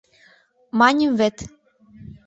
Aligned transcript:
—Маньым 0.79 1.11
вет. 1.19 1.37